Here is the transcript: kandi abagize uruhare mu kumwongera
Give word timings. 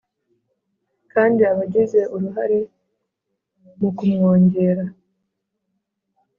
kandi 1.13 1.41
abagize 1.51 1.99
uruhare 2.15 2.59
mu 3.79 3.89
kumwongera 3.97 4.83